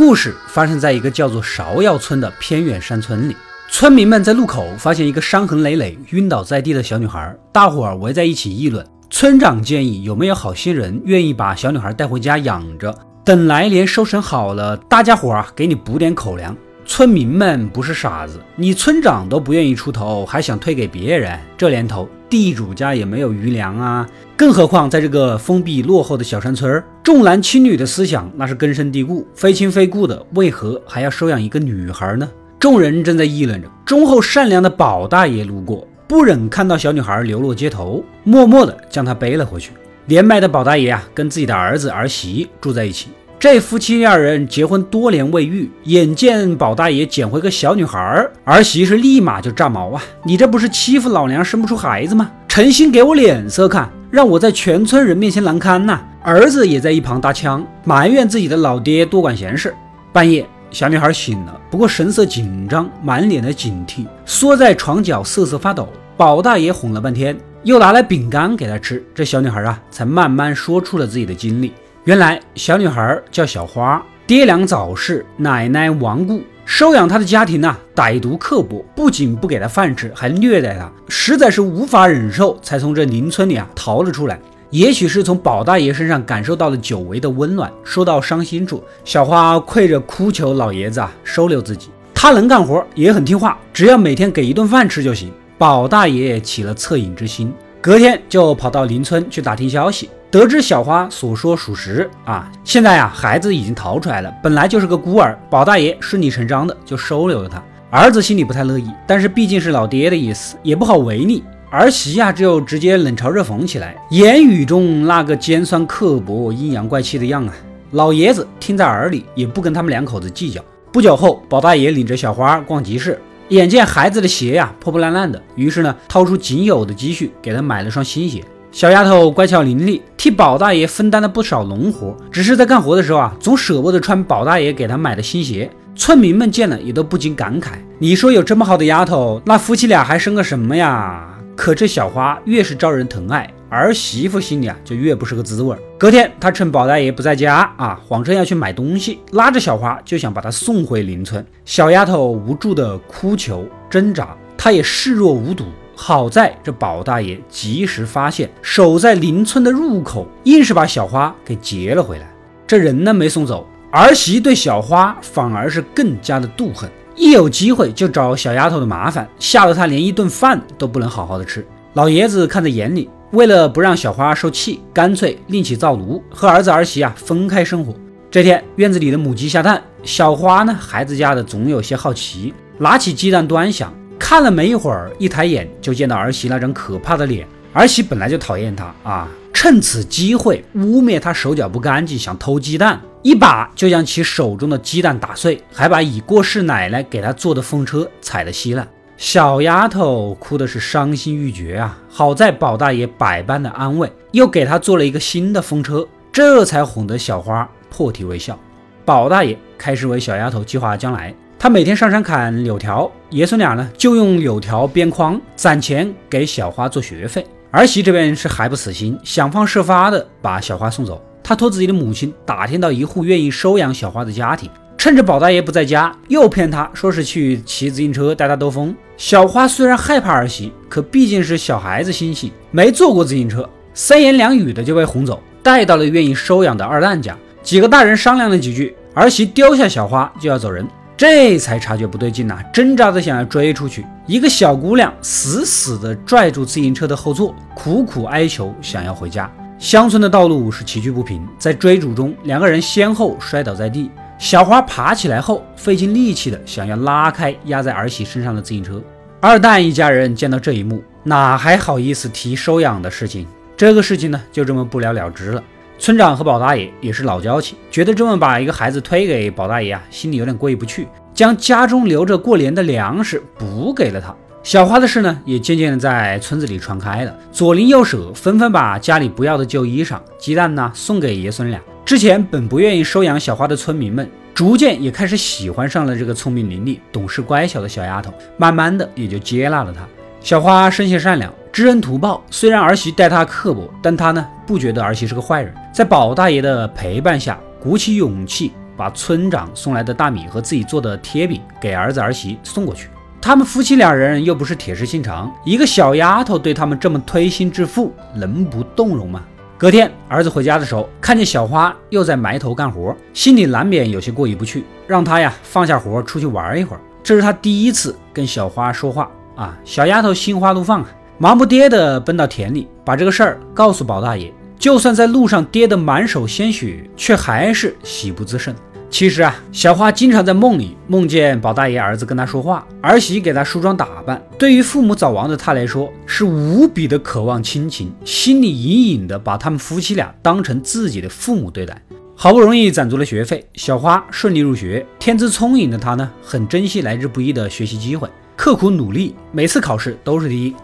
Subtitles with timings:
[0.00, 3.36] 故事发生在一个叫做芍药村的偏远山村里。
[3.68, 8.82] 村民们在路口发现一个伤痕累累、晕倒在地的小女孩，大伙儿围在一起议论。
[9.10, 16.56] 村长建议有没有好心人愿意把小女孩带回家养着，等来年收成好了，大家伙儿给你补点口粮。
[16.86, 21.38] 村民们不是傻子，你村长都不愿意出头，还想推给别人？
[21.58, 32.30] 这年头，地主家也没有余粮啊，更何况在这个封闭落后的小山村儿，重男轻女的思想那是根深蒂固，非亲非故的，为何还要收养一个女孩呢？
[32.60, 39.72] 众人正在议论着，忠厚善良的宝大爷路过，不忍看到小女孩流落街头，默默地将她背了回去。
[40.06, 43.08] 年迈的宝大爷啊，跟自己的儿子儿媳住在一起。
[43.40, 47.98] 这夫妻二人结婚多年未育，眼见宝大爷捡回个小女孩，
[48.44, 50.02] 儿媳是立马就炸毛啊！
[50.24, 52.30] 你这不是欺负老娘生不出孩子吗？
[52.46, 55.98] 诚心给我脸色看，让我在全村人面前难堪呐！
[56.22, 59.74] 儿子也在一旁搭腔，埋怨自己的老爹多管闲事。
[60.12, 65.88] 半夜，小女孩醒了，不过神色紧张，满脸的警惕，缩在床角瑟瑟发抖。
[66.14, 71.72] 宝大爷哄了半天，又拿来饼干给她吃，这小女孩啊，才慢慢说出了自己的经历。
[72.04, 84.40] 原来小女孩叫小花，爹娘早逝，奶奶亡故，收养她的家庭呢歹毒刻薄，不仅不给她饭吃，还虐待她，实在是无法忍受，才从这邻村里啊逃了出来。
[84.70, 91.90] 也许是从宝大爷身上感受到了久违的温暖，说到伤心处，小花跪着哭求老爷子啊收留自己。
[92.14, 95.30] 他能干活，也很听话，只要每天给一顿饭吃就行。
[95.58, 100.08] 宝大爷起了恻隐之心，隔天就跑到邻村去打听消息。
[100.30, 107.60] 得知小花所说属实啊，现在呀，孩子已经逃出来了，本来就是个孤儿，宝大爷顺理成章的就收留了他。
[107.90, 111.42] 儿子心里不太乐意，但是毕竟是老爹的意思，也不好违逆。
[111.68, 117.52] 儿媳呀，就直接冷嘲热讽起来，言语中那个尖酸刻薄、阴阳怪气的样啊。
[117.90, 120.64] 老爷子听在耳里，也不跟他们两口子计较。
[120.92, 128.44] 不久后，宝大爷领着小花逛集市，眼见孩子的鞋呀破破烂烂的，于是呢，掏出仅有的积蓄给他买了双新鞋。
[128.72, 132.16] 小丫头乖巧伶俐，替宝大爷分担了不少农活。
[132.30, 135.68] 只是在干活的时候啊，总舍不得穿宝大爷给她买的新鞋。
[135.96, 141.36] 村民们见了也都不禁感慨：你说有这么好的丫头，那夫妻俩还生个什么呀？
[141.56, 145.76] 可这小花越是招人疼爱，儿媳妇心里啊就越不是个滋味。
[145.98, 151.44] 隔天，她趁宝大爷不在家啊，谎称要去买东西，拉着小花就想把她送回邻村。
[151.64, 155.64] 小丫头无助的哭求挣扎，她也视若无睹。
[156.02, 162.32] 好在这宝大爷及时发现，守在邻村的入口，硬是把小花给劫了回来。
[162.66, 171.66] 这人呢没送走，儿媳对小花反而是更加的妒恨，一有机会就找小丫头的麻烦，吓得她连一顿饭都不能好好的吃。
[171.92, 177.94] 老爷子看在眼里，为了不让小花受气，干脆另起灶炉，和儿子儿媳啊分开生活。
[178.30, 183.92] 这天院子里的母鸡下蛋，小花呢孩子家的总有些好奇，拿起鸡蛋端详。
[184.20, 187.44] 看了没一会儿，一抬眼就见到儿媳那张可怕的脸。
[187.72, 198.86] 儿媳本来就讨厌他啊，趁此机会污蔑他手脚不干净，想偷鸡蛋，一把就将其手中的鸡蛋打碎，还把已过世奶奶给他做的风车踩得稀烂。
[199.16, 201.98] 小丫头哭的是伤心欲绝啊！
[202.08, 208.58] 好在宝大爷百般的安慰，又给她做了一个新的风车，这才哄得小花破涕为笑。
[209.04, 211.34] 宝大爷开始为小丫头计划将来。
[211.62, 217.44] 他每天上山砍柳条，爷孙俩呢就用柳条编筐，攒钱给小花做学费。
[217.70, 221.22] 儿媳这边是还不死心，想方设法的把小花送走。
[221.42, 228.96] 他托自己的母亲打听到一户愿意收养小花的家庭，趁着宝大爷不在家，又骗他说是去骑自行车带他兜风。
[229.18, 237.36] 小花虽然害怕儿媳，可毕竟是小孩子心性，没坐过自行车，三言两语的就被哄走，带到了愿意收养的二蛋家。
[237.62, 240.88] 几个大人商量了几句，儿媳丢下小花就要走人。
[241.20, 244.06] 这才察觉不对劲呐，挣扎着想要追出去。
[244.24, 249.52] 一个小姑娘死死地拽住自行车的后座，苦苦哀求想要回家。
[249.78, 254.10] 乡村的道路是崎岖不平，在追逐中，两个人先后摔倒在地。
[254.38, 258.98] 小花爬起来后，费尽力气的想要拉开压在儿媳身上的自行车。
[259.42, 263.46] 二蛋一家人见到这一幕，哪还好意思提收养的事情？
[263.76, 265.62] 这个事情呢，就这么不了了之了。
[266.00, 274.34] 村长和宝大爷也是老交情，觉得这么把一个孩子推给宝大爷啊，心里有点过意不去，将家中留着过年的粮食补给了他。
[274.62, 281.78] 小花的事呢，也渐渐的在村子里传开了，左邻右舍纷纷把家里不要的旧衣裳、鸡蛋呢送给爷孙俩。
[282.02, 290.00] 之前本不愿意收养小花的村民们，逐渐也开始喜欢上了这个聪明伶俐、懂事乖巧的小丫头，慢慢的也就接纳了她。
[290.40, 291.52] 小花生性善良。
[291.72, 295.74] 知恩图报，虽然儿媳待她刻薄，但她呢不觉得儿媳是个坏人。
[295.92, 303.08] 在宝大爷的陪伴下，鼓起勇气把村长送来的大米和自己做的贴饼给儿子儿媳送过去。
[303.40, 309.42] 他们夫妻两人又不是铁石心肠，一个小丫头对他们这么推心置腹，能不动容吗？
[309.76, 317.00] 隔天，儿子回家的时候，看见小花又在埋头干活，心里难免有些过意不去，让他呀放下活出去玩一会儿。
[317.24, 321.08] 这是他第一次跟小花说话啊，小丫头心花怒放啊，
[321.38, 324.52] 忙不迭的奔到田里，把这个事儿告诉宝大爷。
[324.80, 328.74] 就算在路上跌得满手鲜血，却还是喜不自胜。
[329.10, 334.40] 其实啊，小花经常在梦里梦见宝大爷儿子跟她说话，儿媳给她梳妆打扮。
[334.58, 342.00] 对于父母早亡的她来说，是无比的渴望亲情，心里隐隐的把他们夫妻俩当成自己的父母对待。
[342.34, 345.04] 好不容易攒足了学费，小花顺利入学。
[345.18, 350.74] 天资聪颖的她呢，很珍惜来之不易的学习机会，刻苦努力，每次考试都是第一。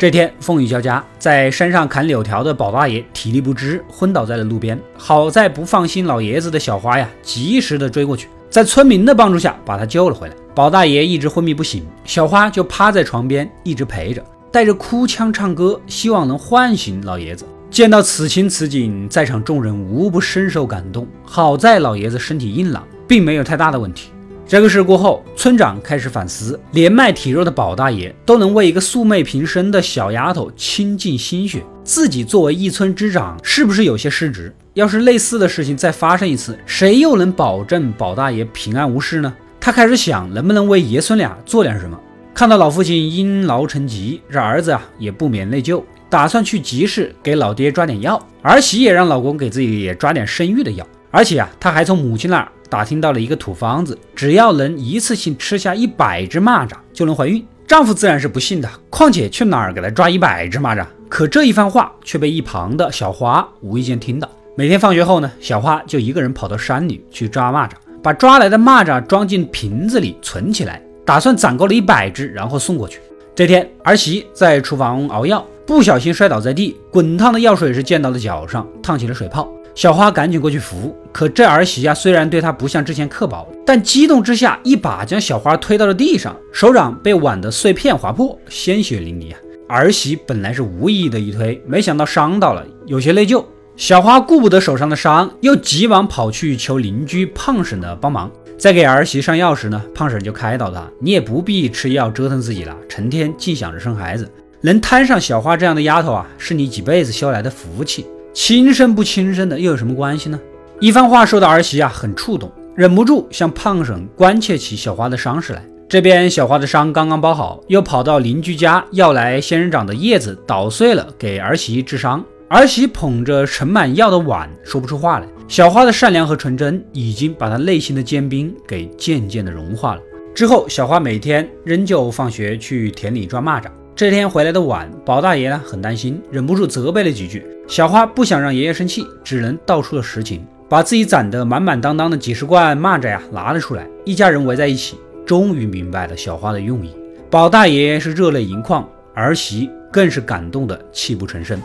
[0.00, 4.80] 这天风雨交加，在山上砍柳条的宝大爷体力不支，昏倒在了路边。
[4.96, 10.34] 好在不放心老爷子的小花呀，及时的追过去，在村民的帮助下把他救了回来。
[10.54, 17.44] 宝大爷一直昏迷不醒，小花就趴在床边一直陪着，带着哭腔唱歌，希望能唤醒老爷子。
[17.70, 21.06] 见到此情此景，在场众人无不深受感动。
[21.26, 24.08] 好在老爷子身体硬朗，并没有太大的问题。
[24.50, 34.52] 这个事过后，村长开始反思，年迈体弱的宝大爷都能为一个素昧平生的小丫头倾尽心血，自己作为一村之长，是不是有些失职？
[34.74, 39.32] 要是类似的事情再发生一次，谁又能保证宝大爷平安无事呢？
[39.60, 41.96] 他开始想，能不能为爷孙俩做点什么？
[42.34, 52.50] 看到老父亲因劳成疾，这儿子啊也不免内疚，打算去集市给老爹抓点药，儿媳也让老公给自己也抓点生育的药，而且啊，他还从母亲那儿。
[52.70, 57.44] 打听到了一个土方子，只要能一次性吃下一百只蚂蚱就能怀孕。
[57.66, 60.86] 丈夫自然是不信的，况且去哪儿给他抓一百只蚂蚱？
[61.08, 64.28] 可这一番话却被一旁的小花无意间听到。
[64.56, 67.72] 每天放学后呢，小花就一个人跑到山里去抓蚂蚱，
[68.02, 73.00] 把抓来的蚂蚱装进瓶子里存起来，打算攒够了一百只，然后送过去。
[73.34, 79.48] 这天，儿媳在厨房熬药，不小心摔倒在地，滚烫的药水是溅到了脚上，烫起了水泡。
[79.80, 89.38] 小花赶紧过去扶，可这儿媳呀，虽然对她不像之前刻薄，但激动之下一把将小花推到了地上，手掌被碗的碎片划破，鲜血淋漓啊！
[89.70, 93.42] 儿媳本来是无意的一推，没想到伤到了，有些内疚。
[93.74, 98.30] 小花顾不得手上的伤，又急忙跑去求邻居胖婶的帮忙。
[98.58, 104.30] 在给儿媳上药时呢，胖婶就开导她：“你也不必吃药折腾自己了，成天净想着生孩子，
[104.60, 110.38] 能摊上小花这样的丫头啊，是你几辈子修来的福气。”亲生不亲生的又有什么关系呢？
[110.78, 115.64] 一番话说的儿媳啊很触动，忍不住向胖婶关切起小花的伤势来。
[115.88, 122.24] 这边小花的伤刚刚包好，又跑到邻居家要来仙人掌的叶子捣碎了给儿媳治伤。
[122.48, 125.26] 儿媳捧着盛满药的碗说不出话来。
[125.48, 130.00] 小花的善良和纯真已经把她内心的坚冰给渐渐的融化了。
[130.32, 133.66] 之后，小花每天仍旧放学去田里抓蚂蚱。
[133.96, 137.44] 这天回来的晚，宝大爷呢很担心，忍不住责备了几句。
[137.70, 143.86] 小花不想让爷爷生气，只能道出了实情，把自己攒得满满当当的几十罐蚂蚱呀拿了出来。
[144.04, 146.92] 一家人围在一起，终于明白了小花的用意。
[147.30, 151.62] 宝大爷是热泪盈眶，儿媳更是感动的泣不成声。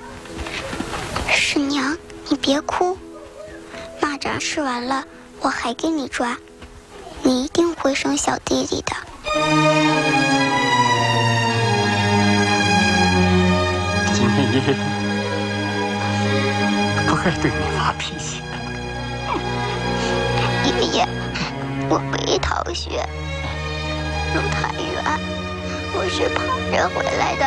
[1.27, 1.97] 婶娘，
[2.29, 2.95] 你别哭，
[3.99, 5.03] 蚂蚱吃完了，
[5.41, 6.37] 我还给你抓，
[7.23, 8.95] 你一定会生小弟弟的。
[17.15, 18.41] 该对你发脾气。
[20.63, 21.07] 爷爷，
[21.89, 22.89] 我没逃学，
[24.33, 25.03] 路太远，
[25.93, 26.41] 我是跑
[26.71, 27.45] 着回来的。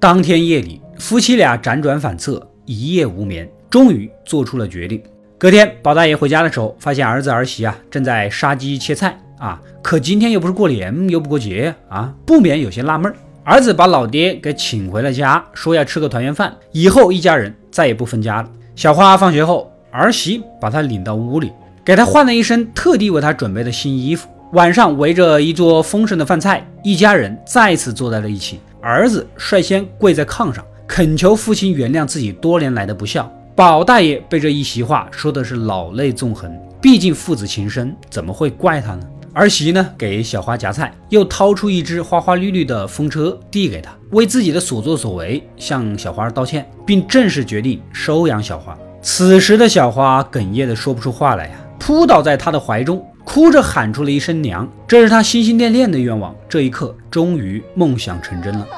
[0.00, 5.02] 当天夜里，夫妻俩辗转反侧，一夜无眠，终于做出了决定。
[5.38, 13.16] 隔天，宝大爷回家的时候，发现儿子儿媳啊正在杀鸡切菜啊，可今天又不是过年，又不过节啊，不免有些纳闷儿。
[13.44, 18.48] 儿子把老爹给请回了家，说要吃个团圆饭，以后一家人再也不分家了。
[18.76, 21.50] 小花放学后，儿媳把她领到屋里，
[21.84, 24.28] 给她换了一身特地为她准备的新衣服。
[24.52, 28.60] 晚上围着一桌丰盛的饭菜，一家人再次坐在了一起。
[28.82, 33.32] 儿子率先跪在炕上，恳求父亲原谅自己多年来的不孝。
[33.54, 36.50] 宝大爷被这一席话说的是老泪纵横，
[36.80, 39.06] 毕竟父子情深，怎么会怪他呢？
[39.34, 48.76] 儿媳呢，给小花夹菜，又掏出一只花花绿绿的风车递给她，为自己的所作所为向小花道歉，并正式决定收养小花。
[49.00, 56.34] 此时的小花哽咽的说不出话来呀，扑倒在他的怀中，哭着喊出了一声娘，这是他心心念念的愿望。
[56.46, 58.68] 这一刻，终于梦想成真了。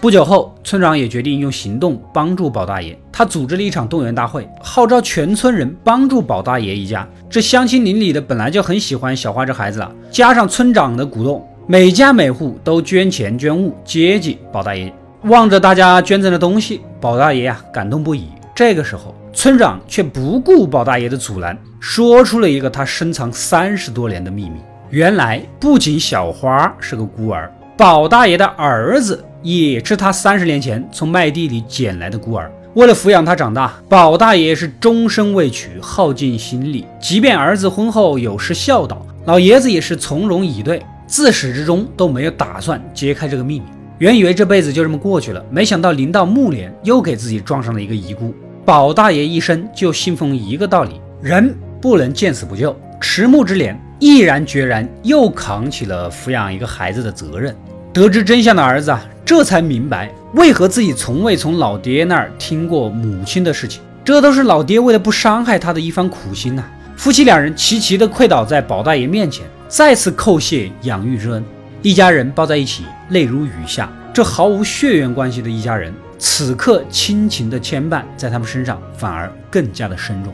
[0.00, 2.96] 不久后，村长也决定用行动帮助宝大爷。
[3.10, 7.04] 他组织了一场动员大会，号召全村人帮助宝大爷一家。
[7.28, 14.92] 这乡亲邻里的本来就很喜欢小花这孩子了，加上村长的鼓动，每家每户都捐钱捐物接济宝大爷。
[15.22, 18.28] 望着大家捐赠的东西，宝大爷呀感动不已。
[18.54, 29.24] 这个时候，村长却不顾宝大爷的阻拦，说出了一个他深藏三十多年的秘密：原来，不仅小花是个孤儿，宝大爷的儿子。
[29.42, 36.84] 也是他三十年前从麦地里捡来的孤儿，为了抚养他长大，宝大爷是终身未娶，耗尽心力。
[37.00, 43.66] 即便儿子婚后有失孝道，老爷子也是从容以对，自始至终都没有打算揭开这个秘密。
[43.98, 48.32] 原以为这辈子就这么过去了，没想到临到暮年，又给自己撞上了一个遗孤。
[48.64, 52.76] 宝大爷一生就信奉一个道理：人不能见死不救。
[53.00, 57.56] 迟暮之年，毅然决然又扛起了抚养一个孩子的责任。
[57.92, 63.82] 得知真相的儿子啊，这才明白为何自己从未从老爹那儿听过母亲的事情。
[64.02, 66.64] 这都是老爹为了不伤害他的一番苦心呐。
[66.96, 71.44] 夫妻两人齐齐的跪倒在宝大爷面前，再次叩谢养育之恩。
[71.82, 73.92] 一家人抱在一起，泪如雨下。
[74.14, 80.32] 这毫无血缘关系的一家人，此刻亲情的牵绊在他们身上反而更加的深重。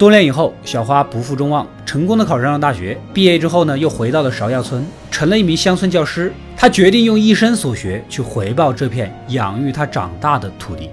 [0.00, 2.98] 多年以后，小花不负众望，成功的考上了大学。
[3.12, 6.32] 毕业之后呢，又回到了芍药村，成了一名乡村教师。
[6.56, 10.88] 他决定用一生所学去回报这片养育他长大的土地。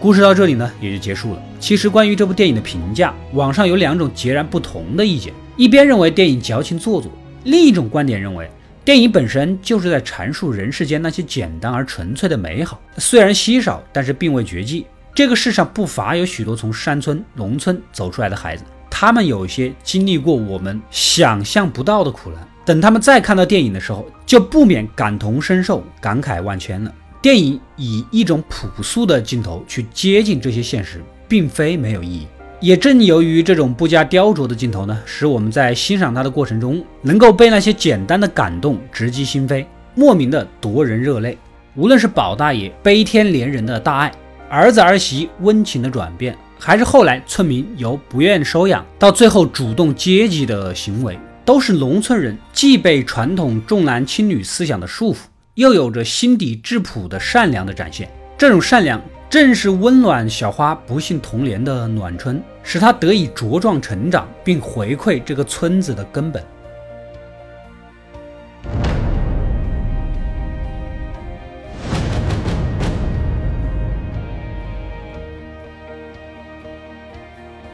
[0.00, 1.42] 故事到这里呢，也就结束了。
[1.60, 5.34] 其实关于这部电影的评价，网上有两种截然不同的意见。
[5.58, 7.12] 一边认为电影矫情做作，
[7.44, 8.50] 另一种观点认为。
[8.86, 14.86] 电影本身就是在阐述人世间那些简单而纯粹的美好，虽然稀少，但是并未绝迹。
[15.12, 22.48] 这个世上不乏有许多从山村、农村走出来的孩子，他们有些经历过我们想象不到的苦难。
[22.64, 26.94] 等他们再看到电影的时候，就不免感同身受，感慨万千了。
[27.20, 32.28] 电影以一种朴素的镜头去接近这些现实，并非没有意义。
[32.58, 41.36] 也正由于这种不加雕琢的镜头呢，使我们在欣赏它的过程中，能够被那些简单的感动直击心扉，莫名的夺人热泪。
[41.74, 44.12] 无论是宝大爷悲天怜人的大爱，
[44.48, 55.18] 儿子儿媳温情的转变，还是后来村民由不愿收养到最后主动接济的行为，都是农村人既被传统重男轻女思想的束缚，
[55.56, 58.08] 又有着心底质朴的善良的展现。
[58.38, 58.98] 这种善良。
[59.36, 66.42] 正是温暖小花不幸童年的暖春，使她得以茁壮成长，并回馈这个村子的根本。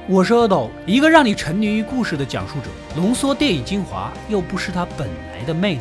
[0.08, 2.66] 我是阿斗，一个让你沉溺于故事的讲述者，
[2.96, 5.80] 浓缩电影精华，又不失它本来的魅力。